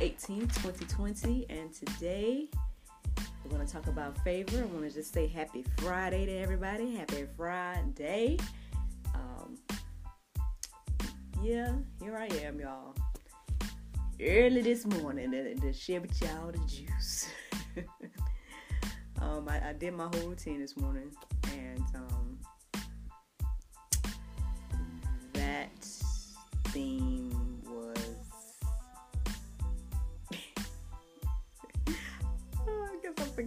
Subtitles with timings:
[0.00, 2.48] 18th, 2020, and today
[3.44, 4.58] we're going to talk about favor.
[4.62, 6.94] I want to just say happy Friday to everybody.
[6.94, 8.38] Happy Friday.
[9.14, 9.58] Um,
[11.42, 12.94] yeah, here I am, y'all.
[14.20, 17.28] Early this morning to, to share with y'all the juice.
[19.20, 21.10] um, I, I, did my whole routine this morning,
[21.54, 22.38] and um,
[25.34, 25.84] that
[26.66, 27.21] theme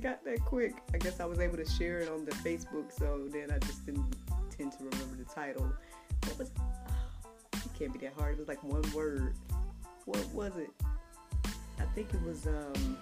[0.05, 0.75] forgot that quick.
[0.93, 3.87] I guess I was able to share it on the Facebook, so then I just
[3.87, 4.05] didn't
[4.55, 5.67] tend to remember the title.
[6.25, 6.49] What was?
[6.49, 8.33] It can't be that hard.
[8.33, 9.33] It was like one word.
[10.05, 10.69] What was it?
[11.79, 12.45] I think it was.
[12.45, 12.97] um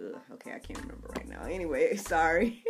[0.00, 1.42] Ugh, okay, I can't remember right now.
[1.50, 2.62] Anyway, sorry.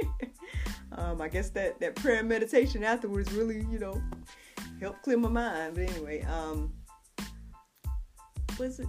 [0.92, 4.02] um, I guess that that prayer and meditation afterwards really, you know,
[4.80, 5.74] helped clear my mind.
[5.74, 6.72] But anyway, um,
[8.58, 8.88] was it?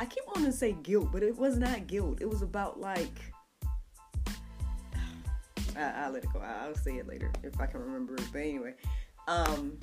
[0.00, 2.22] I keep wanting to say guilt, but it was not guilt.
[2.22, 3.20] It was about like
[5.76, 6.40] I, will let it go.
[6.40, 8.24] I'll say it later if I can remember it.
[8.32, 8.74] But anyway,
[9.28, 9.78] um,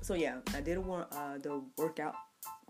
[0.00, 2.14] so yeah, I did uh, the workout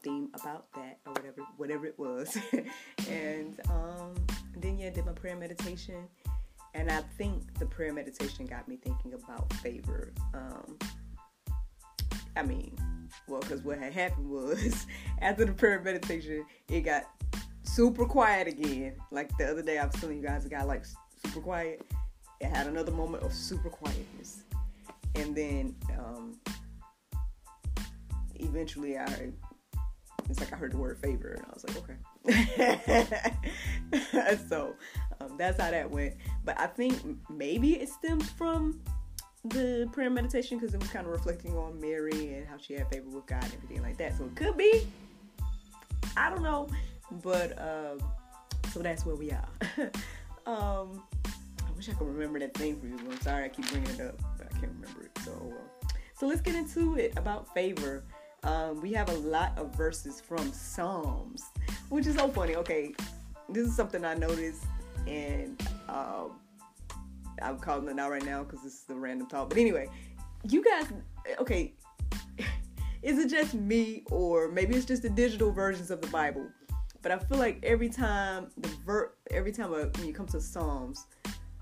[0.02, 2.36] theme about that or whatever, whatever it was,
[3.08, 4.14] and um,
[4.56, 6.08] then yeah, did my prayer meditation,
[6.74, 10.12] and I think the prayer meditation got me thinking about favor.
[10.34, 10.76] Um,
[12.36, 12.76] I mean,
[13.26, 14.86] well, because what had happened was
[15.20, 17.04] after the prayer meditation, it got
[17.62, 18.94] super quiet again.
[19.10, 20.84] Like the other day, I was telling you guys, it got like
[21.24, 21.82] super quiet.
[22.40, 24.44] It had another moment of super quietness,
[25.16, 26.38] and then um,
[28.36, 29.32] eventually, I
[30.28, 31.96] it's like I heard the word favor, and I was like, okay.
[34.48, 34.74] so
[35.20, 36.14] um, that's how that went.
[36.44, 37.00] But I think
[37.30, 38.80] maybe it stems from
[39.50, 42.88] the prayer meditation because it was kind of reflecting on Mary and how she had
[42.88, 44.16] favor with God and everything like that.
[44.16, 44.86] So it could be.
[46.16, 46.68] I don't know.
[47.22, 48.02] But um,
[48.72, 49.48] so that's where we are.
[50.46, 52.98] um, I wish I could remember that thing for you.
[52.98, 55.18] I'm sorry I keep bringing it up, but I can't remember it.
[55.24, 58.04] So, uh, so let's get into it about favor.
[58.44, 61.44] Um, we have a lot of verses from Psalms,
[61.88, 62.56] which is so funny.
[62.56, 62.94] Okay,
[63.48, 64.64] this is something I noticed,
[65.06, 66.32] and um,
[67.42, 69.48] I'm calling it out right now because this is the random talk.
[69.48, 69.88] But anyway,
[70.48, 70.86] you guys,
[71.38, 71.74] okay,
[73.02, 76.46] is it just me or maybe it's just the digital versions of the Bible?
[77.02, 80.40] But I feel like every time the ver every time a, when you come to
[80.40, 81.06] Psalms,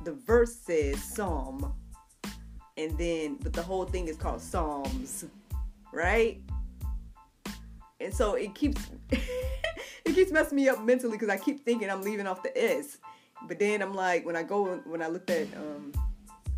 [0.04, 1.74] the verse says Psalm,
[2.76, 5.26] and then but the whole thing is called Psalms,
[5.92, 6.40] right?
[8.00, 12.02] And so it keeps it keeps messing me up mentally because I keep thinking I'm
[12.02, 12.98] leaving off the S.
[13.42, 15.92] But then I'm like, when I go, when I looked at, um,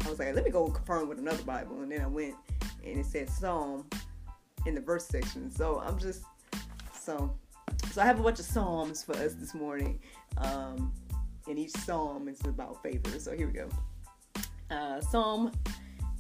[0.05, 2.35] I was like, let me go confirm with another Bible, and then I went,
[2.85, 3.87] and it said Psalm
[4.67, 5.51] in the verse section.
[5.51, 6.23] So I'm just,
[6.93, 7.35] so,
[7.93, 10.01] so I have a bunch of psalms for us this morning,
[10.39, 10.93] um,
[11.47, 13.19] and each psalm is about favor.
[13.19, 13.69] So here we go.
[14.71, 15.53] Uh, psalm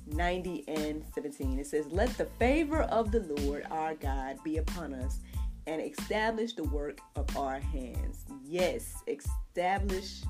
[0.06, 1.58] 90 and 17.
[1.58, 5.20] It says, Let the favor of the Lord our God be upon us
[5.66, 8.24] and establish the work of our hands.
[8.44, 10.22] Yes, establish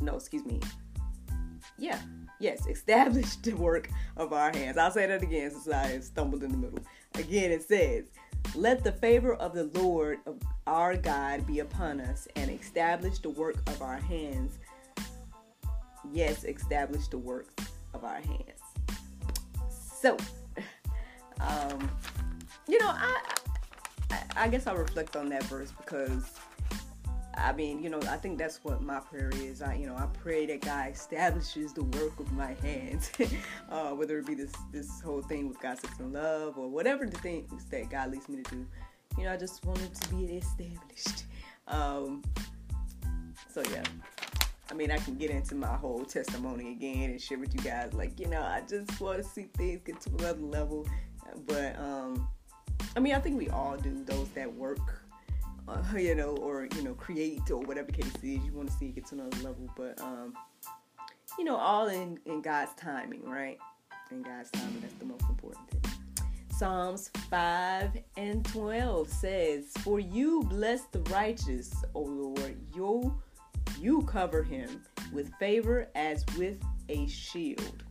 [0.00, 0.60] no, excuse me.
[1.78, 1.98] Yeah,
[2.38, 4.76] yes, establish the work of our hands.
[4.76, 6.80] I'll say that again since I stumbled in the middle.
[7.14, 8.04] Again, it says,
[8.54, 13.30] Let the favor of the Lord of our God be upon us and establish the
[13.30, 14.58] work of our hands.
[16.12, 17.48] Yes, establish the work
[17.94, 18.60] of our hands.
[20.00, 20.16] So,
[21.40, 21.90] um,
[22.68, 23.22] you know, I,
[24.10, 26.24] I, I guess I'll reflect on that verse because
[27.42, 29.62] I mean, you know, I think that's what my prayer is.
[29.62, 33.10] I, you know, I pray that God establishes the work of my hands,
[33.70, 37.06] uh, whether it be this this whole thing with God, sex, and love, or whatever
[37.06, 38.66] the things that God leads me to do.
[39.18, 41.24] you know, I just wanted to be established.
[41.68, 42.22] Um,
[43.48, 43.84] so yeah.
[44.70, 47.92] I mean, I can get into my whole testimony again and share with you guys.
[47.92, 50.86] Like, you know, I just want to see things get to another level.
[51.46, 52.28] But, um,
[52.94, 54.99] I mean, I think we all do those that work,
[55.70, 58.44] uh, you know, or, you know, create or whatever case is.
[58.44, 59.70] You want to see it get to another level.
[59.76, 60.34] But, um,
[61.38, 63.58] you know, all in, in God's timing, right?
[64.10, 65.80] In God's timing, that's the most important thing.
[66.50, 72.56] Psalms 5 and 12 says, For you bless the righteous, O Lord.
[72.74, 73.18] You,
[73.78, 74.82] you cover him
[75.12, 77.84] with favor as with a shield.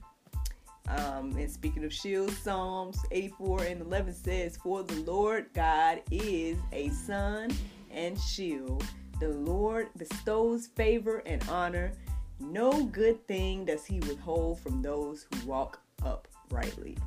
[0.90, 6.58] Um, and speaking of shields, Psalms 84 and 11 says, For the Lord God is
[6.72, 7.52] a sun
[7.92, 8.84] and shield.
[9.20, 11.92] The Lord bestows favor and honor.
[12.40, 16.98] No good thing does he withhold from those who walk uprightly.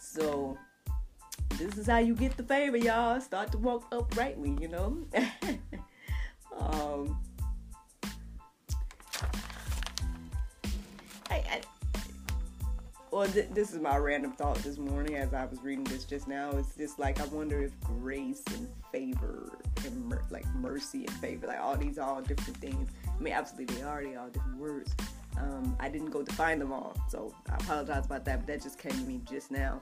[0.00, 0.58] So,
[1.56, 3.20] this is how you get the favor, y'all.
[3.20, 4.98] Start to walk uprightly, you know.
[6.58, 7.18] um,
[11.30, 11.60] I, I,
[13.16, 16.28] well, th- this is my random thought this morning as I was reading this just
[16.28, 16.50] now.
[16.50, 21.46] It's just like I wonder if grace and favor and mer- like mercy and favor,
[21.46, 22.90] like all these all different things.
[23.08, 24.94] I mean, absolutely, they are they all different words.
[25.38, 28.40] Um, I didn't go to find them all, so I apologize about that.
[28.40, 29.80] But that just came to me just now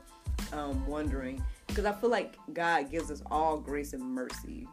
[0.52, 4.69] um, wondering because I feel like God gives us all grace and mercy,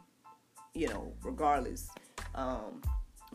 [0.75, 1.89] you know, regardless.
[2.35, 2.83] Um,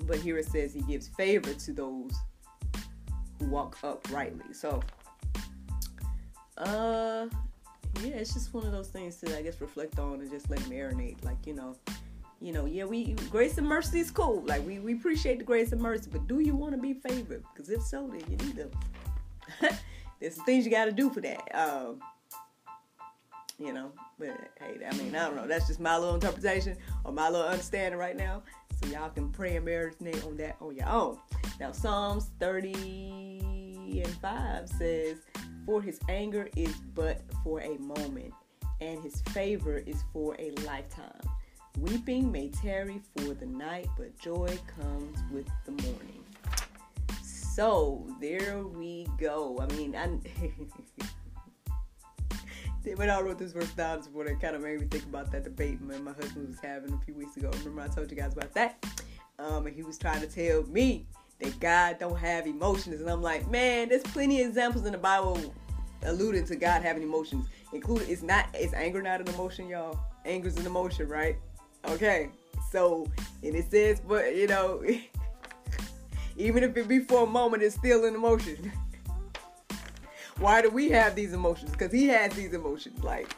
[0.03, 2.13] but here it says He gives favor to those
[3.41, 4.53] who walk uprightly.
[4.53, 4.81] So,
[6.59, 7.27] uh,
[8.03, 10.61] yeah, it's just one of those things to I guess reflect on and just let
[10.61, 11.25] marinate.
[11.25, 11.77] Like you know,
[12.41, 14.43] you know, yeah, we grace and mercy is cool.
[14.47, 17.45] Like we we appreciate the grace and mercy, but do you want to be favored?
[17.55, 18.71] Because if so, then you need them.
[20.21, 21.55] There's some things you got to do for that.
[21.55, 22.01] Um,
[23.59, 23.93] you know.
[24.19, 25.47] But hey, I mean, I don't know.
[25.47, 28.43] That's just my little interpretation or my little understanding right now.
[28.83, 31.19] So y'all can pray and marinate on that on your own.
[31.61, 35.19] Now, Psalms 30 and 5 says,
[35.67, 38.33] For his anger is but for a moment,
[38.81, 41.21] and his favor is for a lifetime.
[41.81, 46.25] Weeping may tarry for the night, but joy comes with the morning.
[47.23, 49.59] So there we go.
[49.61, 50.09] I mean, I.
[52.95, 55.33] when I wrote this verse down this morning, it kind of made me think about
[55.33, 57.51] that debate my husband was having a few weeks ago.
[57.59, 58.87] Remember I told you guys about that?
[59.41, 61.07] Um, and he was trying to tell me
[61.41, 64.99] that God don't have emotions, and I'm like, man, there's plenty of examples in the
[64.99, 65.55] Bible
[66.05, 67.47] alluding to God having emotions.
[67.73, 69.99] Including, it's not, it's anger not an emotion, y'all.
[70.25, 71.37] Anger's an emotion, right?
[71.89, 72.31] Okay,
[72.71, 73.07] so
[73.43, 74.83] and it says, but you know,
[76.37, 78.73] even if it be for a moment, it's still an emotion.
[80.39, 81.71] Why do we have these emotions?
[81.71, 83.03] Because he has these emotions.
[83.03, 83.35] Like,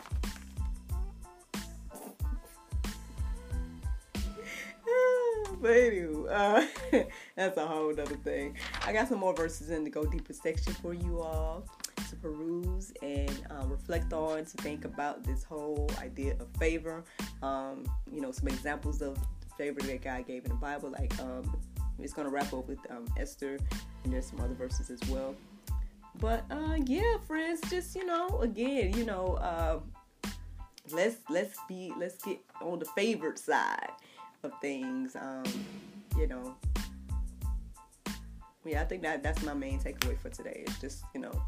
[5.61, 6.67] but anyway, uh,
[7.37, 8.57] that's a whole other thing.
[8.87, 11.65] I got some more verses in the go deeper section for you all
[12.09, 17.05] to peruse and uh, reflect on, to think about this whole idea of favor.
[17.43, 19.19] Um, you know, some examples of
[19.57, 20.91] favor that God gave in the Bible.
[20.91, 21.57] Like, um,
[21.99, 23.59] it's going to wrap up with um, Esther,
[24.05, 25.35] and there's some other verses as well.
[26.21, 29.81] But uh, yeah, friends, just you know, again, you know, uh,
[30.91, 33.91] let's let's be let's get on the favored side
[34.43, 35.17] of things.
[35.17, 35.45] Um,
[36.17, 36.55] you know,
[38.65, 40.65] yeah, I think that that's my main takeaway for today.
[40.67, 41.43] It's just you know,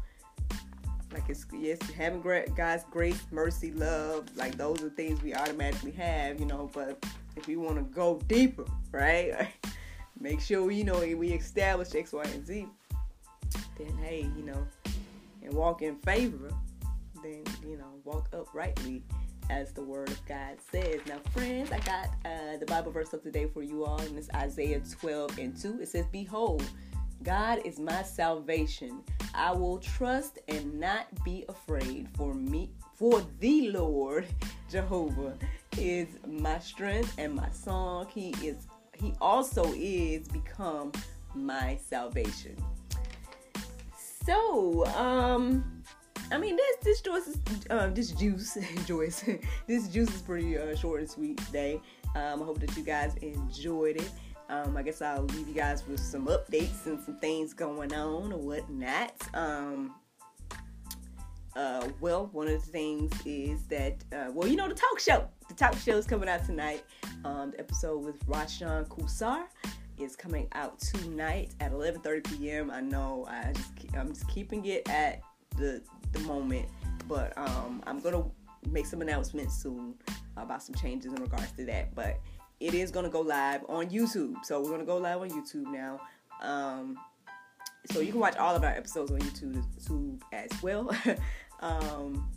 [1.13, 2.21] like it's yes, having
[2.55, 6.69] God's grace, mercy, love, like those are things we automatically have, you know.
[6.73, 7.05] But
[7.35, 9.47] if we want to go deeper, right?
[10.19, 12.67] Make sure you know we establish X, Y, and Z
[13.77, 14.67] then hey, you know,
[15.43, 16.49] and walk in favor,
[17.23, 19.03] then you know, walk uprightly
[19.51, 21.01] as the word of God says.
[21.05, 24.17] Now, friends, I got uh, the Bible verse of the day for you all, and
[24.17, 25.79] it's Isaiah 12 and 2.
[25.81, 26.63] It says, Behold,
[27.23, 29.03] God is my salvation.
[29.35, 34.25] I will trust and not be afraid, for me, for the Lord
[34.71, 35.37] Jehovah
[35.77, 38.07] is my strength and my song.
[38.13, 38.67] He is
[38.99, 40.91] he also is become
[41.33, 42.55] my salvation.
[44.25, 45.83] So, um,
[46.31, 47.37] I mean, this this juice is
[47.69, 49.25] uh, this juice, Joyce,
[49.67, 51.81] this juice is pretty uh, short and sweet today.
[52.15, 54.09] Um, I hope that you guys enjoyed it.
[54.49, 58.33] Um, I guess I'll leave you guys with some updates and some things going on
[58.33, 59.13] or whatnot.
[59.33, 59.95] Um,
[61.55, 65.27] uh, well, one of the things is that, uh, well, you know, the talk show.
[65.47, 66.83] The talk show is coming out tonight.
[67.25, 69.43] Um, the episode with Rashan Kusar
[69.97, 72.71] is coming out tonight at 11:30 p.m.
[72.71, 75.21] I know I just I'm just keeping it at
[75.57, 75.81] the
[76.11, 76.67] the moment,
[77.07, 78.23] but um, I'm gonna
[78.69, 79.95] make some announcements soon
[80.37, 81.93] about some changes in regards to that.
[81.95, 82.19] But
[82.59, 84.45] it is to go live on YouTube.
[84.45, 85.99] So we're to go live on YouTube now.
[86.41, 86.97] Um,
[87.91, 90.91] so you can watch all of our episodes on YouTube, YouTube as well.
[91.59, 92.29] um,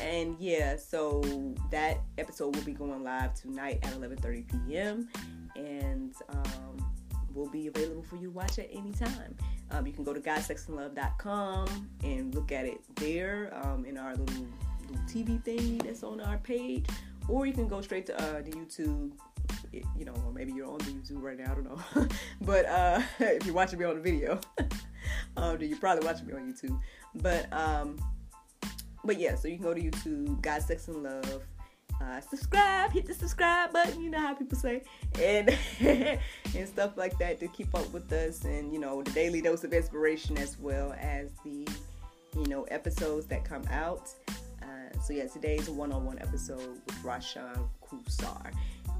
[0.00, 1.22] and yeah, so
[1.70, 5.08] that episode will be going live tonight at 11:30 p.m.
[5.56, 6.81] and um,
[7.34, 9.36] will be available for you to watch at any time.
[9.70, 14.46] Um, you can go to godsexandlove.com and look at it there um, in our little,
[14.88, 16.86] little TV thing that's on our page,
[17.28, 19.12] or you can go straight to uh, the YouTube.
[19.72, 21.52] you know, or maybe you're on the YouTube right now.
[21.52, 22.08] I don't know,
[22.42, 24.40] but uh, if you're watching me on the video,
[25.36, 26.78] um, then you're probably watching me on YouTube.
[27.14, 27.98] But um,
[29.04, 31.42] but yeah, so you can go to YouTube, God, Sex, and Love.
[32.02, 34.02] Uh, subscribe, hit the subscribe button.
[34.02, 34.82] You know how people say,
[35.20, 39.40] and and stuff like that to keep up with us, and you know the daily
[39.40, 41.66] dose of inspiration as well as the
[42.36, 44.10] you know episodes that come out.
[44.62, 48.52] Uh, so yeah, today's a one-on-one episode with Rashan Kusar,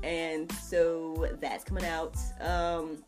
[0.03, 2.17] and so that's coming out.
[2.41, 2.99] Um,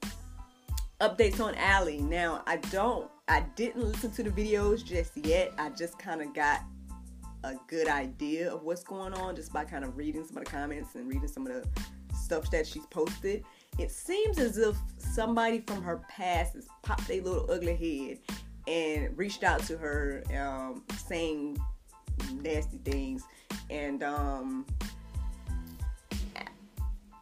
[1.00, 2.00] updates on Allie.
[2.00, 5.52] Now I don't, I didn't listen to the videos just yet.
[5.58, 6.62] I just kind of got
[7.44, 10.50] a good idea of what's going on just by kind of reading some of the
[10.50, 11.68] comments and reading some of the
[12.16, 13.44] stuff that she's posted.
[13.78, 18.18] It seems as if somebody from her past has popped a little ugly head
[18.66, 21.58] and reached out to her um, saying
[22.32, 23.24] nasty things.
[23.68, 24.64] And um,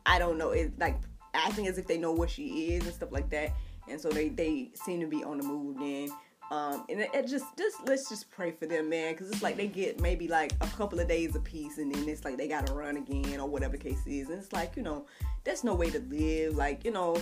[0.06, 1.00] I don't know it like
[1.34, 3.54] acting as if they know what she is and stuff like that.
[3.88, 6.10] And so they they seem to be on the move again
[6.50, 9.56] um, and it, it, just, just let's just pray for them, man, because it's like
[9.56, 12.72] they get maybe like a couple of days peace, and then it's like they gotta
[12.75, 15.06] run again or whatever the case is, and it's like you know,
[15.44, 16.54] that's no way to live.
[16.54, 17.16] Like you know,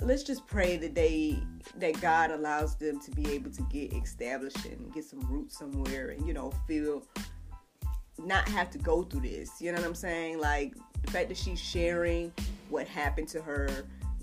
[0.00, 1.38] let's just pray that they
[1.78, 6.10] that God allows them to be able to get established and get some roots somewhere,
[6.10, 7.02] and you know, feel
[8.18, 9.60] not have to go through this.
[9.60, 10.38] You know what I'm saying?
[10.38, 12.32] Like the fact that she's sharing
[12.68, 13.68] what happened to her,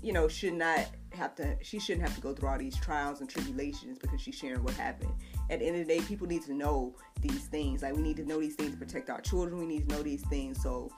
[0.02, 3.20] you know, should not have to she shouldn't have to go through all these trials
[3.20, 5.12] and tribulations because she's sharing what happened.
[5.50, 7.82] At the end of the day, people need to know these things.
[7.82, 9.58] Like we need to know these things to protect our children.
[9.58, 10.90] We need to know these things so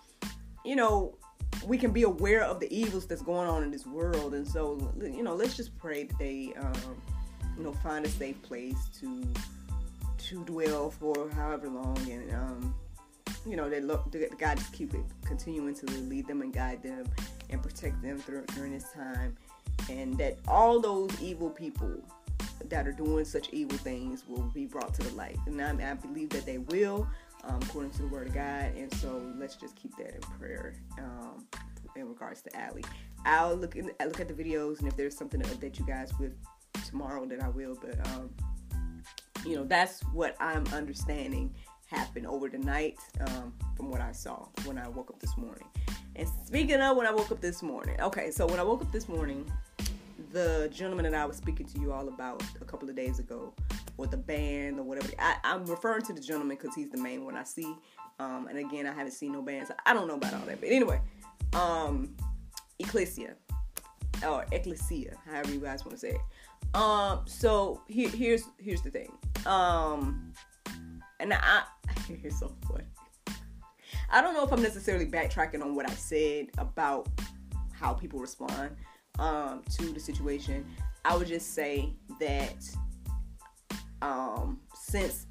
[0.64, 1.16] you know
[1.66, 4.34] we can be aware of the evils that's going on in this world.
[4.34, 7.02] And so you know, let's just pray that they um,
[7.56, 9.22] you know find a safe place to
[10.18, 12.74] to dwell for however long and um,
[13.46, 16.82] you know, they look, the God just keep it continuing to lead them and guide
[16.82, 17.06] them
[17.48, 19.36] and protect them through, during this time
[19.90, 21.90] and that all those evil people
[22.68, 25.38] that are doing such evil things will be brought to the light.
[25.46, 27.08] And I, I believe that they will,
[27.44, 28.72] um, according to the Word of God.
[28.76, 31.46] And so let's just keep that in prayer um,
[31.96, 32.84] in regards to Allie.
[33.24, 35.86] I'll look in, I look at the videos, and if there's something to update you
[35.86, 36.32] guys with
[36.86, 37.76] tomorrow, then I will.
[37.80, 38.30] But um,
[39.44, 41.54] you know, that's what I'm understanding
[41.86, 45.66] happened over the night um, from what I saw when I woke up this morning.
[46.16, 48.92] And speaking of when I woke up this morning, okay, so when I woke up
[48.92, 49.50] this morning,
[50.32, 53.52] the gentleman that I was speaking to you all about a couple of days ago,
[53.96, 55.08] or the band or whatever.
[55.18, 57.76] I, am referring to the gentleman because he's the main one I see.
[58.18, 59.70] Um, and again, I haven't seen no bands.
[59.84, 60.60] I don't know about all that.
[60.60, 61.00] But anyway,
[61.52, 62.14] um,
[62.78, 63.34] Ecclesia
[64.26, 66.76] or Ecclesia, however you guys want to say it.
[66.76, 69.12] Um, so here, here's here's the thing.
[69.46, 70.32] Um,
[71.18, 71.62] and I
[72.22, 72.84] here's so funny.
[74.12, 77.08] I don't know if I'm necessarily backtracking on what I said about
[77.72, 78.76] how people respond
[79.20, 80.64] um, to the situation.
[81.04, 82.56] I would just say that
[84.02, 85.26] um, since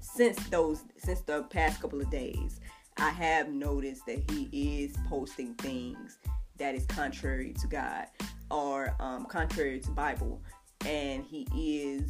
[0.00, 2.60] since those since the past couple of days,
[2.96, 6.18] I have noticed that he is posting things
[6.56, 8.06] that is contrary to God
[8.50, 10.40] or um, contrary to Bible,
[10.86, 12.08] and he is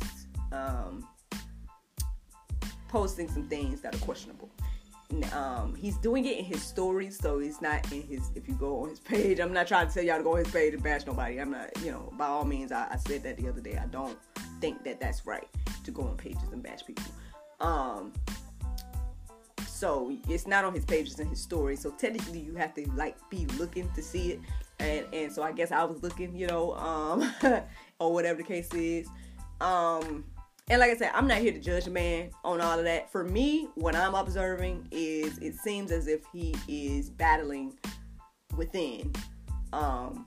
[0.53, 1.09] um,
[2.89, 4.51] posting some things that are questionable
[5.33, 8.31] um, he's doing it in his stories, so it's not in his.
[8.35, 10.39] If you go on his page, I'm not trying to tell y'all to go on
[10.45, 11.41] his page and bash nobody.
[11.41, 13.79] I'm not, you know, by all means, I, I said that the other day.
[13.81, 14.19] I don't
[14.61, 15.47] think that that's right
[15.85, 17.05] to go on pages and bash people.
[17.61, 18.13] Um,
[19.67, 21.81] so it's not on his pages and his stories.
[21.81, 24.41] So technically, you have to like be looking to see it,
[24.81, 27.33] and and so I guess I was looking, you know, um,
[28.01, 29.09] or whatever the case is.
[29.61, 30.25] Um,
[30.69, 33.11] and like I said, I'm not here to judge a man on all of that.
[33.13, 37.79] For me, what I'm observing is it seems as if he is battling
[38.57, 39.13] within.
[39.73, 40.27] Um,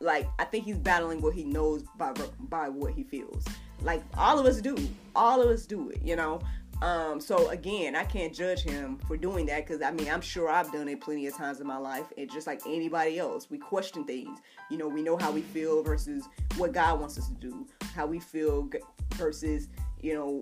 [0.00, 2.14] like I think he's battling what he knows by
[2.48, 3.44] by what he feels.
[3.82, 4.76] Like all of us do.
[5.14, 6.40] All of us do it, you know.
[6.82, 10.50] Um, so again, I can't judge him for doing that because I mean I'm sure
[10.50, 12.12] I've done it plenty of times in my life.
[12.18, 14.38] And just like anybody else, we question things.
[14.70, 17.66] You know, we know how we feel versus what God wants us to do.
[17.94, 18.68] How we feel
[19.14, 19.68] versus
[20.00, 20.40] you know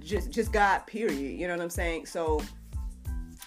[0.00, 2.40] just just God period you know what I'm saying so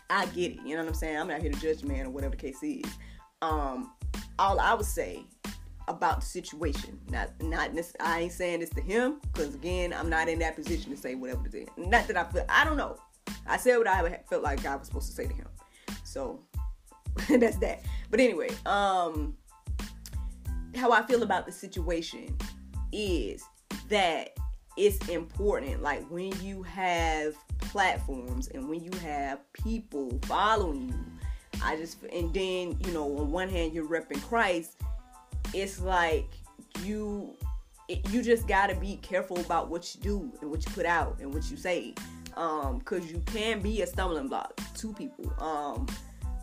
[0.10, 0.60] I get it.
[0.66, 1.18] You know what I'm saying?
[1.18, 2.84] I'm not here to judge man or whatever the case is.
[3.42, 3.92] Um,
[4.38, 5.24] all I would say
[5.88, 7.96] about the situation, not not this.
[8.00, 11.16] I ain't saying this to him because again, I'm not in that position to say
[11.16, 11.68] whatever it is.
[11.78, 12.46] Not that I feel.
[12.50, 12.98] I don't know.
[13.48, 15.48] I said what I felt like God was supposed to say to him.
[16.04, 16.40] So
[17.30, 17.84] that's that.
[18.10, 19.36] But anyway, um,
[20.76, 22.36] how I feel about the situation
[22.92, 23.44] is
[23.90, 24.36] that
[24.78, 25.82] it's important.
[25.82, 32.34] Like when you have platforms and when you have people following you, I just and
[32.34, 34.78] then you know on one hand you're repping Christ.
[35.56, 36.30] It's like
[36.84, 37.36] you
[37.88, 41.18] it, you just gotta be careful about what you do and what you put out
[41.20, 41.94] and what you say
[42.36, 45.32] um because you can be a stumbling block to people.
[45.42, 45.88] Um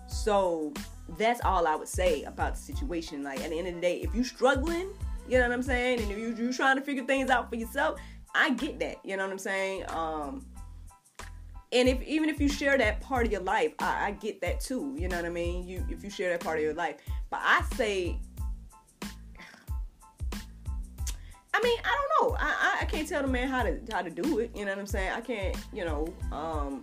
[0.09, 0.73] so
[1.19, 3.23] that's all i would say about the situation.
[3.23, 4.89] Like at the end of the day if you're struggling
[5.29, 6.01] you know what i'm saying?
[6.01, 8.01] And if you, you're trying to figure things out for yourself
[8.35, 9.85] i get that you know what i'm saying?
[9.91, 10.47] Um
[11.73, 14.61] and if even if you share that part of your life I, I get that
[14.61, 15.67] too you know what i mean?
[15.67, 16.97] You if you share that part of your life.
[17.31, 18.19] But i say
[21.63, 22.37] mean, I don't know.
[22.39, 24.51] I, I, I can't tell the man how to how to do it.
[24.55, 25.13] You know what I'm saying?
[25.13, 25.57] I can't.
[25.73, 26.15] You know.
[26.31, 26.83] Um.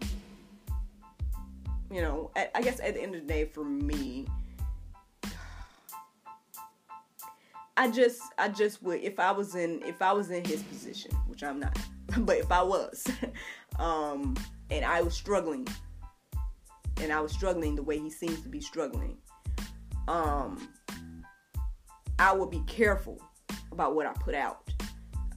[1.92, 2.32] You know.
[2.36, 4.28] I, I guess at the end of the day, for me,
[7.80, 11.12] I just I just would if I was in if I was in his position,
[11.28, 11.78] which I'm not,
[12.20, 13.06] but if I was,
[13.80, 14.36] um,
[14.70, 15.66] and I was struggling,
[16.98, 19.18] and I was struggling the way he seems to be struggling,
[20.10, 20.68] um,
[22.20, 23.22] I would be careful
[23.72, 24.70] about what I put out.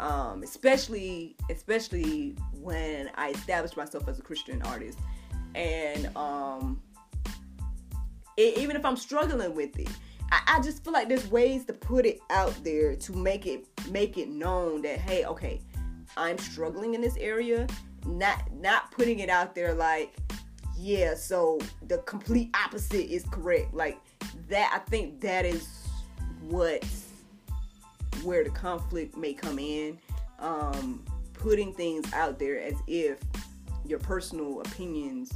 [0.00, 4.98] Um, especially especially when I established myself as a Christian artist,
[5.54, 6.82] and um,
[8.36, 9.88] it, even if I'm struggling with it,
[10.32, 13.66] I, I just feel like there's ways to put it out there to make it
[13.90, 15.60] make it known that hey, okay,
[16.16, 17.66] I'm struggling in this area.
[18.04, 20.16] Not not putting it out there like
[20.76, 23.72] yeah, so the complete opposite is correct.
[23.72, 24.00] Like
[24.48, 25.68] that, I think that is
[26.48, 26.84] what
[28.22, 29.98] where the conflict may come in.
[30.38, 31.04] Um,
[31.34, 33.18] putting things out there as if
[33.84, 35.32] your personal opinions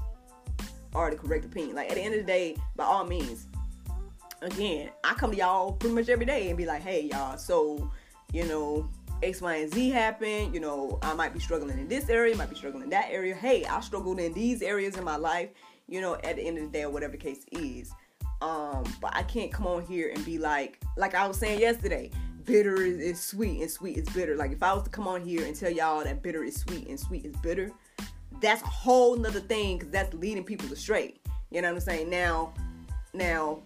[0.95, 1.77] are the correct opinion.
[1.77, 3.47] Like at the end of the day, by all means,
[4.43, 7.91] again, I come to y'all pretty much every day and be like, hey y'all, so
[8.33, 8.89] you know,
[9.23, 10.53] X, Y, and Z happen.
[10.53, 13.35] You know, I might be struggling in this area, might be struggling in that area.
[13.35, 15.51] Hey, I struggled in these areas in my life,
[15.89, 17.93] you know, at the end of the day or whatever the case is.
[18.43, 22.11] Um, but I can't come on here and be like, like I was saying yesterday,
[22.47, 24.37] bitter is, is sweet and sweet is bitter.
[24.37, 26.89] Like if I was to come on here and tell y'all that bitter is sweet
[26.89, 27.71] and sweet is bitter,
[28.41, 31.21] that's a whole nother thing because that's leading people astray.
[31.51, 32.11] You know what I'm saying?
[32.11, 32.55] Now,
[33.13, 33.63] now,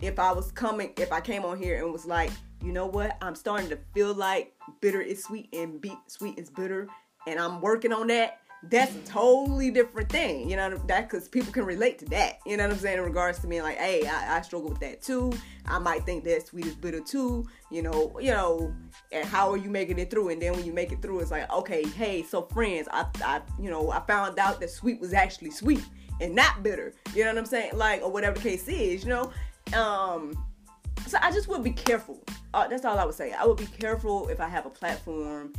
[0.00, 2.30] if I was coming, if I came on here and was like,
[2.62, 6.50] you know what, I'm starting to feel like bitter is sweet and be sweet is
[6.50, 6.88] bitter,
[7.26, 10.48] and I'm working on that that's a totally different thing.
[10.48, 12.38] You know that because people can relate to that.
[12.46, 14.80] You know what I'm saying in regards to me like, hey, I, I struggle with
[14.80, 15.32] that too.
[15.66, 17.46] I might think that sweet is bitter too.
[17.70, 18.74] You know, you know,
[19.10, 20.28] and how are you making it through?
[20.28, 23.40] And then when you make it through, it's like, okay, hey, so friends, I, I,
[23.60, 25.84] you know, I found out that sweet was actually sweet
[26.20, 26.94] and not bitter.
[27.14, 27.76] You know what I'm saying?
[27.76, 29.02] Like, or whatever the case is.
[29.02, 29.32] You know,
[29.76, 30.36] um,
[31.08, 32.22] so I just would be careful.
[32.54, 33.32] Uh, that's all I would say.
[33.32, 35.52] I would be careful if I have a platform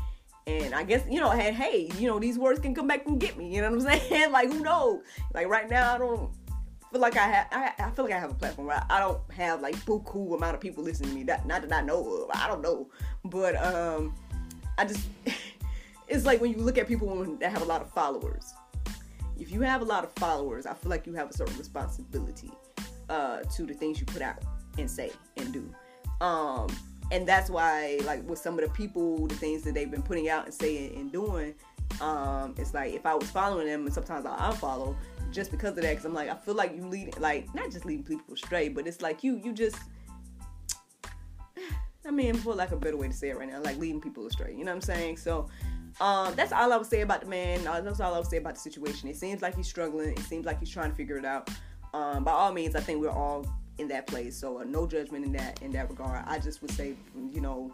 [0.46, 3.20] and I guess, you know, hey, hey, you know, these words can come back and
[3.20, 3.54] get me.
[3.54, 4.32] You know what I'm saying?
[4.32, 5.02] like, who knows?
[5.34, 6.32] Like, right now, I don't
[6.92, 8.70] feel like I have, I, I feel like I have a platform.
[8.70, 11.24] I, I don't have, like, buku amount of people listening to me.
[11.24, 12.32] That, not that I know of.
[12.34, 12.90] I don't know.
[13.24, 14.14] But, um,
[14.78, 15.08] I just,
[16.08, 18.54] it's like when you look at people that have a lot of followers.
[19.40, 22.52] If you have a lot of followers, I feel like you have a certain responsibility
[23.10, 24.38] uh, to the things you put out
[24.78, 25.74] and say and do.
[26.22, 26.68] Um,
[27.14, 30.30] and that's why like with some of the people the things that they've been putting
[30.30, 31.54] out and saying and doing
[32.02, 34.96] um it's like if i was following them and sometimes i'll unfollow
[35.32, 37.86] just because of that because i'm like i feel like you lead like not just
[37.86, 39.78] leading people astray but it's like you you just
[42.06, 44.26] i mean for like a better way to say it right now like leading people
[44.26, 45.48] astray you know what i'm saying so
[46.02, 47.64] um, that's all I would say about the man.
[47.64, 49.10] That's all I would say about the situation.
[49.10, 50.14] It seems like he's struggling.
[50.14, 51.52] It seems like he's trying to figure it out.
[51.94, 53.46] Um, by all means, I think we're all
[53.78, 54.36] in that place.
[54.38, 56.24] So uh, no judgment in that in that regard.
[56.28, 56.96] I just would say,
[57.32, 57.72] you know,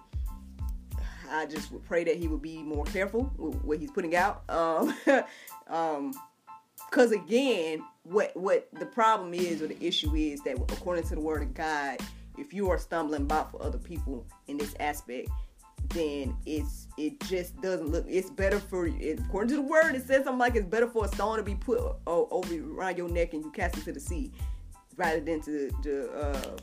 [1.32, 4.44] I just would pray that he would be more careful with what he's putting out.
[4.50, 4.96] Um,
[5.68, 6.14] um,
[6.90, 11.22] because again, what what the problem is or the issue is that according to the
[11.22, 12.00] word of God,
[12.38, 15.30] if you are stumbling block for other people in this aspect,
[15.90, 18.06] then it's it just doesn't look.
[18.08, 19.94] It's better for according to the word.
[19.96, 23.10] It says something like it's better for a stone to be put over around your
[23.10, 24.32] neck and you cast it to the sea
[25.00, 26.58] rather than to, to uh,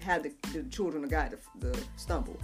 [0.00, 2.36] have the, the, children of God to, to stumble.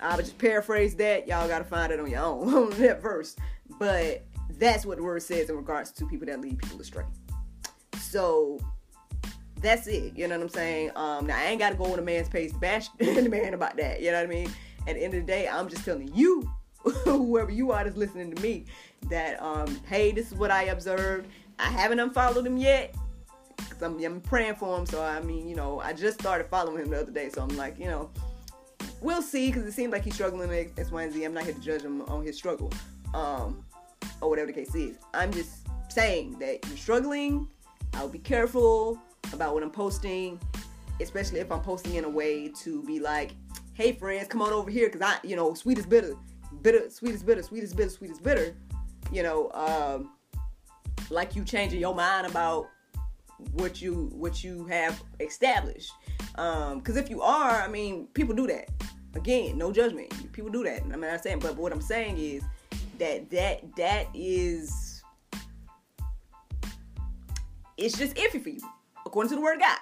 [0.00, 1.26] I would just paraphrase that.
[1.26, 3.34] Y'all got to find it on your own on that verse.
[3.78, 4.26] But
[4.58, 7.04] that's what the word says in regards to people that lead people astray.
[7.98, 8.60] So
[9.62, 10.12] that's it.
[10.16, 10.90] You know what I'm saying?
[10.94, 13.78] Um, now I ain't gotta go on a man's page to bash the man about
[13.78, 14.02] that.
[14.02, 14.50] You know what I mean?
[14.86, 16.50] At the end of the day, I'm just telling you,
[17.04, 18.66] whoever you are that's listening to me,
[19.08, 21.28] that um, hey, this is what I observed.
[21.58, 22.94] I haven't unfollowed him yet.
[23.56, 24.86] Cause I'm, I'm praying for him.
[24.86, 27.28] So I mean, you know, I just started following him the other day.
[27.28, 28.10] So I'm like, you know,
[29.00, 29.50] we'll see.
[29.50, 31.24] Cause it seems like he's struggling with X, Y, and Z.
[31.24, 32.72] I'm not here to judge him on his struggle,
[33.14, 33.64] um,
[34.20, 34.96] or whatever the case is.
[35.12, 37.48] I'm just saying that you're struggling.
[37.94, 38.98] I'll be careful
[39.32, 40.40] about what I'm posting,
[41.00, 43.32] especially if I'm posting in a way to be like,
[43.74, 46.14] hey friends, come on over here, cause I, you know, sweet is bitter,
[46.62, 48.54] bitter, sweet is bitter, sweet is bitter, sweet is bitter.
[49.12, 50.12] You know, um,
[51.10, 52.66] like you changing your mind about
[53.52, 55.92] what you what you have established.
[56.36, 58.68] Um, cause if you are, I mean, people do that.
[59.14, 60.32] Again, no judgment.
[60.32, 60.82] People do that.
[60.82, 62.42] I'm not saying, but what I'm saying is
[62.98, 65.02] that that that is
[67.76, 68.60] it's just iffy for you,
[69.04, 69.78] according to the word of God.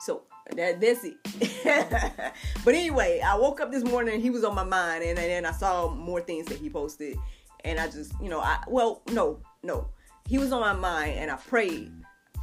[0.00, 0.22] So
[0.54, 1.16] that that's it.
[2.64, 5.46] but anyway, I woke up this morning and he was on my mind, and then
[5.46, 7.16] I saw more things that he posted,
[7.64, 9.88] and I just, you know, I well, no, no,
[10.28, 11.92] he was on my mind, and I prayed,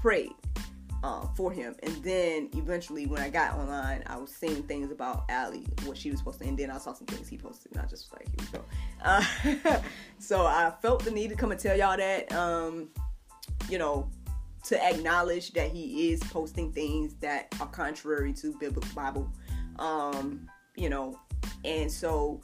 [0.02, 0.32] prayed.
[1.04, 5.24] Uh, for him, and then eventually, when I got online, I was seeing things about
[5.30, 7.86] Allie, what she was posting, and then I saw some things he posted, and I
[7.88, 8.65] just was like, here we go.
[9.04, 9.80] Uh,
[10.20, 12.32] so I felt the need to come and tell y'all that.
[12.32, 12.89] Um,
[13.67, 14.12] you know,
[14.63, 19.32] to acknowledge that he is posting things that are contrary to biblical Bible.
[19.80, 21.20] Um, you know,
[21.65, 22.41] and so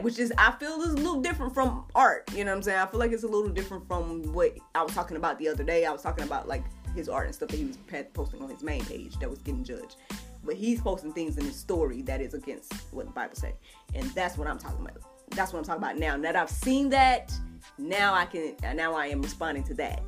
[0.00, 2.30] which is I feel is a little different from art.
[2.32, 2.78] You know what I'm saying?
[2.78, 5.64] I feel like it's a little different from what I was talking about the other
[5.64, 5.84] day.
[5.84, 7.78] I was talking about like his art and stuff that he was
[8.12, 9.96] posting on his main page that was getting judged.
[10.44, 13.54] But he's posting things in his story that is against what the Bible say,
[13.94, 15.02] and that's what I'm talking about.
[15.30, 16.16] That's what I'm talking about now.
[16.16, 17.32] Now that I've seen that,
[17.78, 18.54] now I can.
[18.74, 20.02] Now I am responding to that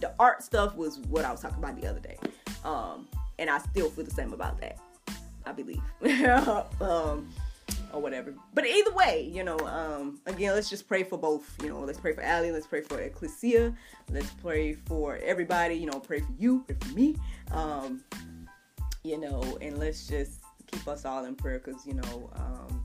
[0.00, 2.18] the art stuff was what I was talking about the other day.
[2.64, 4.78] Um, and I still feel the same about that.
[5.44, 5.80] I believe.
[6.80, 7.28] um,
[7.92, 8.34] or whatever.
[8.54, 11.50] But either way, you know, um, again, let's just pray for both.
[11.62, 12.52] You know, let's pray for Allie.
[12.52, 13.74] Let's pray for Ecclesia.
[14.10, 15.74] Let's pray for everybody.
[15.74, 17.16] You know, pray for you, pray for me.
[17.52, 18.02] Um,
[19.02, 22.84] you know, and let's just keep us all in prayer because, you know, um,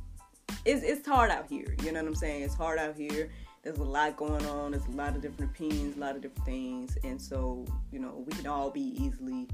[0.65, 1.75] it's, it's hard out here.
[1.83, 2.43] You know what I'm saying?
[2.43, 3.31] It's hard out here
[3.63, 4.71] there's a lot going on.
[4.71, 8.23] There's a lot of different opinions, a lot of different things, and so you know
[8.25, 9.47] we can all be easily,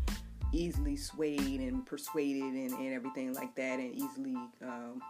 [0.54, 5.02] easily swayed and persuaded and, and everything like that, and easily um,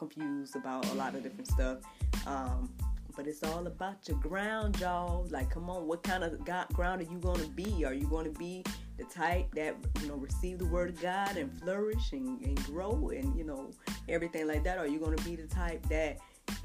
[0.00, 1.78] confused about a lot of different stuff.
[2.26, 2.72] Um,
[3.14, 5.26] but it's all about your ground, y'all.
[5.30, 7.84] Like, come on, what kind of ground are you going to be?
[7.84, 8.64] Are you going to be
[8.96, 13.10] the type that you know receive the word of God and flourish and, and grow
[13.10, 13.70] and you know
[14.08, 14.78] everything like that?
[14.78, 16.18] Or are you going to be the type that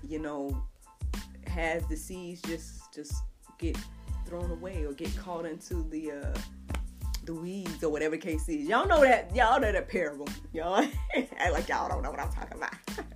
[0.07, 0.63] you know
[1.47, 3.15] has the seeds just just
[3.57, 3.77] get
[4.25, 6.39] thrown away or get caught into the uh
[7.25, 8.67] the weeds or whatever case is.
[8.67, 10.27] Y'all know that y'all know that parable.
[10.53, 10.87] Y'all
[11.51, 12.75] like y'all don't know what I'm talking about.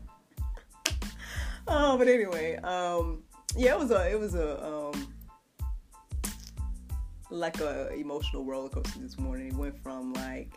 [1.69, 3.23] oh, but anyway, um
[3.55, 5.13] yeah, it was a it was a um
[7.32, 9.47] like a emotional roller coaster this morning.
[9.47, 10.53] It went from like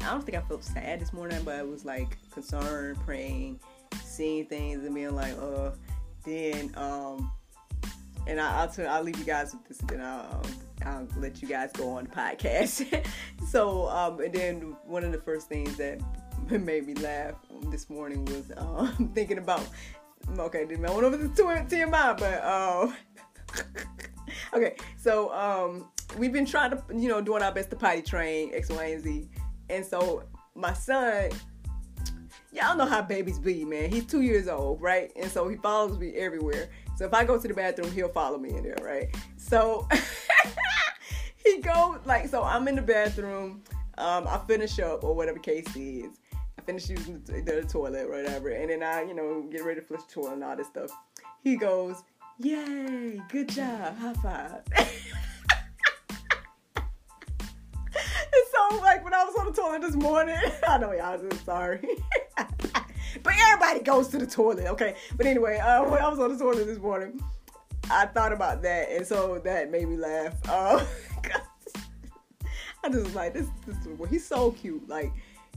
[0.00, 3.60] I don't think I felt sad this morning, but it was like concern, praying,
[4.02, 5.70] seeing things and being like, uh
[6.24, 7.30] then um
[8.26, 10.42] and I, will I'll leave you guys with this, and then I'll,
[10.84, 13.06] um, I'll let you guys go on the podcast.
[13.48, 16.00] so, um, and then one of the first things that
[16.50, 17.34] made me laugh
[17.66, 19.66] this morning was um, thinking about.
[20.38, 22.92] Okay, didn't I went over to the TMI, but uh,
[24.54, 24.76] okay.
[24.96, 28.68] So um, we've been trying to, you know, doing our best to potty train X,
[28.68, 29.28] Y, and Z,
[29.70, 31.30] and so my son
[32.54, 33.90] y'all know how babies be, man.
[33.90, 35.10] He's two years old, right?
[35.16, 36.68] And so he follows me everywhere.
[36.96, 39.14] So if I go to the bathroom, he'll follow me in there, right?
[39.36, 39.88] So
[41.44, 43.62] he goes like, so I'm in the bathroom.
[43.98, 46.18] Um, I finish up or whatever case is.
[46.58, 49.86] I finish using the, the, toilet whatever, and then I, you know, get ready to
[49.86, 50.90] flush the toilet and all this stuff.
[51.42, 52.02] He goes,
[52.38, 54.62] "Yay, good job, high five.
[58.52, 60.36] so like when I was on the toilet this morning,
[60.68, 61.86] I know y'all just sorry.
[62.36, 64.96] but everybody goes to the toilet, okay?
[65.16, 67.22] But anyway, uh, when I was on the toilet this morning,
[67.90, 70.34] I thought about that, and so that made me laugh.
[70.48, 70.84] Uh,
[72.84, 73.76] I just was like, this, this
[74.10, 74.86] he's so cute.
[74.88, 75.10] Like,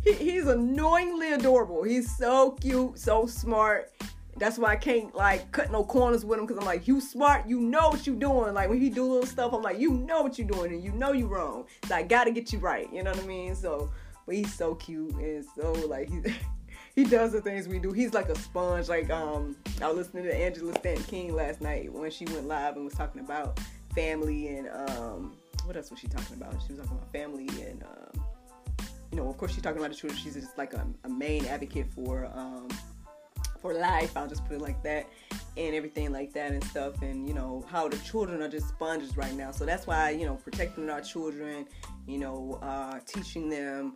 [0.07, 1.83] he, he's annoyingly adorable.
[1.83, 3.91] He's so cute, so smart.
[4.37, 7.47] That's why I can't like cut no corners with him because I'm like, you smart,
[7.47, 8.53] you know what you doing.
[8.53, 10.91] Like when he do little stuff, I'm like, you know what you doing and you
[10.91, 11.65] know you wrong.
[11.87, 12.91] So I gotta get you right.
[12.93, 13.55] You know what I mean?
[13.55, 13.91] So,
[14.25, 16.21] but he's so cute and so like he
[16.95, 17.91] he does the things we do.
[17.91, 18.89] He's like a sponge.
[18.89, 22.75] Like um, I was listening to Angela Stanton King last night when she went live
[22.75, 23.59] and was talking about
[23.95, 26.53] family and um, what else was she talking about?
[26.65, 28.23] She was talking about family and um,
[29.11, 30.19] you know, of course, she's talking about the children.
[30.19, 32.67] She's just like a, a main advocate for um,
[33.61, 34.15] for life.
[34.15, 35.07] I'll just put it like that,
[35.55, 37.01] and everything like that and stuff.
[37.01, 39.51] And you know how the children are just sponges right now.
[39.51, 41.67] So that's why you know protecting our children,
[42.05, 43.95] you know, uh, teaching them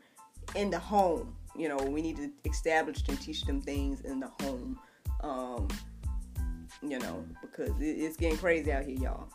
[0.56, 1.36] in the home.
[1.56, 4.80] You know, we need to establish and teach them things in the home.
[5.22, 5.68] Um,
[6.82, 9.28] you know, because it, it's getting crazy out here, y'all.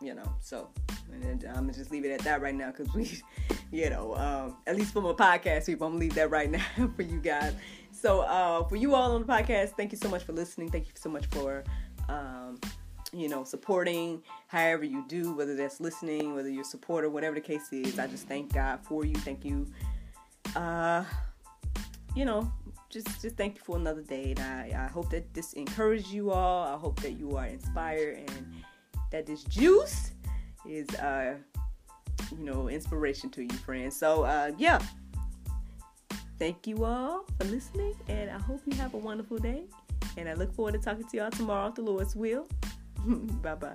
[0.00, 0.68] You know, so
[1.12, 3.20] and I'm gonna just leave it at that right now because we,
[3.70, 6.90] you know, um, at least for my podcast people, I'm gonna leave that right now
[6.96, 7.54] for you guys.
[7.90, 10.70] So uh, for you all on the podcast, thank you so much for listening.
[10.70, 11.64] Thank you so much for,
[12.08, 12.58] um,
[13.12, 17.40] you know, supporting however you do, whether that's listening, whether you're a supporter, whatever the
[17.40, 17.98] case is.
[17.98, 19.14] I just thank God for you.
[19.16, 19.66] Thank you.
[20.54, 21.04] Uh,
[22.14, 22.50] you know,
[22.88, 26.30] just just thank you for another day, and I, I hope that this encourages you
[26.30, 26.74] all.
[26.74, 28.46] I hope that you are inspired and
[29.10, 30.12] that this juice
[30.66, 31.34] is uh
[32.36, 33.96] you know inspiration to you friends.
[33.96, 34.78] So uh yeah.
[36.38, 39.64] Thank you all for listening and i hope you have a wonderful day
[40.16, 42.46] and i look forward to talking to y'all tomorrow the lord's will.
[43.42, 43.74] Bye bye